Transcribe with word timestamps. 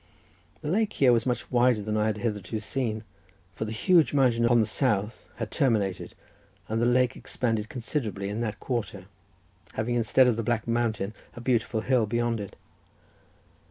The 0.63 0.67
lake 0.67 0.93
here 0.93 1.13
was 1.13 1.27
much 1.27 1.51
wider 1.51 1.83
than 1.83 1.95
I 1.95 2.07
had 2.07 2.17
hitherto 2.17 2.59
seen 2.59 2.97
it, 2.97 3.03
for 3.53 3.65
the 3.65 3.71
huge 3.71 4.15
mountain 4.15 4.47
on 4.47 4.59
the 4.59 4.65
south 4.65 5.29
had 5.35 5.51
terminated, 5.51 6.15
and 6.67 6.81
the 6.81 6.87
lake 6.87 7.15
expanded 7.15 7.69
considerably 7.69 8.27
in 8.27 8.41
that 8.41 8.59
quarter, 8.59 9.05
having 9.73 9.93
instead 9.93 10.25
of 10.25 10.37
the 10.37 10.41
black 10.43 10.67
mountain 10.67 11.13
a 11.35 11.39
beautiful 11.39 11.81
hill 11.81 12.07
beyond 12.07 12.39
it. 12.39 12.55